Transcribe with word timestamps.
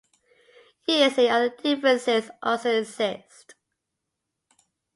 Usually 0.87 1.29
other 1.29 1.55
differences 1.55 2.31
also 2.41 2.71
exist. 2.71 3.53